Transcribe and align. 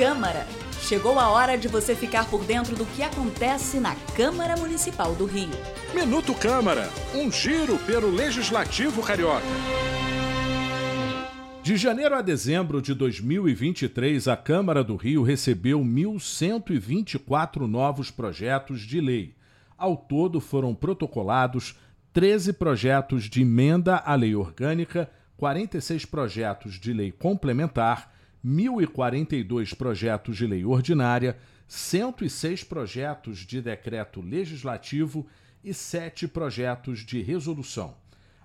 Câmara. 0.00 0.46
Chegou 0.80 1.18
a 1.18 1.28
hora 1.28 1.58
de 1.58 1.68
você 1.68 1.94
ficar 1.94 2.24
por 2.30 2.42
dentro 2.46 2.74
do 2.74 2.86
que 2.86 3.02
acontece 3.02 3.78
na 3.78 3.94
Câmara 4.16 4.56
Municipal 4.56 5.14
do 5.14 5.26
Rio. 5.26 5.50
Minuto 5.94 6.34
Câmara, 6.34 6.88
um 7.14 7.30
giro 7.30 7.76
pelo 7.80 8.08
Legislativo 8.08 9.02
Carioca. 9.02 9.44
De 11.62 11.76
janeiro 11.76 12.14
a 12.14 12.22
dezembro 12.22 12.80
de 12.80 12.94
2023, 12.94 14.26
a 14.26 14.38
Câmara 14.38 14.82
do 14.82 14.96
Rio 14.96 15.22
recebeu 15.22 15.78
1.124 15.80 17.66
novos 17.66 18.10
projetos 18.10 18.80
de 18.80 19.02
lei. 19.02 19.34
Ao 19.76 19.94
todo, 19.94 20.40
foram 20.40 20.74
protocolados 20.74 21.78
13 22.14 22.54
projetos 22.54 23.24
de 23.24 23.42
emenda 23.42 23.96
à 23.96 24.14
lei 24.14 24.34
orgânica, 24.34 25.10
46 25.36 26.06
projetos 26.06 26.80
de 26.80 26.90
lei 26.94 27.12
complementar, 27.12 28.18
1.042 28.44 29.74
projetos 29.74 30.36
de 30.36 30.46
lei 30.46 30.62
ordinária, 30.64 31.36
106 31.68 32.64
projetos 32.64 33.38
de 33.40 33.60
decreto 33.60 34.20
legislativo 34.20 35.26
e 35.62 35.74
7 35.74 36.26
projetos 36.26 37.00
de 37.00 37.20
resolução. 37.22 37.94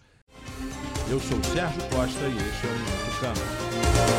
Eu 1.09 1.19
sou 1.19 1.43
Sérgio 1.43 1.81
Costa 1.89 2.27
e 2.27 2.37
este 2.37 2.67
é 2.67 2.69
o 2.69 2.73
Minuto 2.73 3.19
Câmara. 3.19 4.18